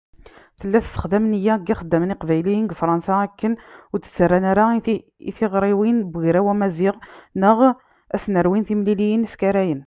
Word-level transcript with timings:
Tella 0.59 0.79
tessexdam 0.83 1.25
nniya 1.25 1.55
n 1.57 1.63
yixeddamen 1.67 2.13
iqbayliyen 2.15 2.65
deg 2.67 2.77
Fṛansa 2.81 3.13
akken 3.25 3.53
ur 3.93 3.99
d-ttarran 3.99 4.45
ara 4.51 4.65
i 5.29 5.31
tiɣriwin 5.37 5.97
n 6.01 6.05
Ugraw 6.15 6.47
Amaziɣ 6.53 6.95
neɣ 7.41 7.57
ad 7.69 8.19
s-nerwin 8.23 8.67
timliliyin 8.67 9.27
iskarayen. 9.27 9.79